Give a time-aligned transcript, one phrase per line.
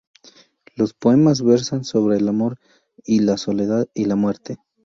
[0.75, 2.57] Los poemas versan sobre el amor,
[3.05, 4.57] la soledad y la muerte.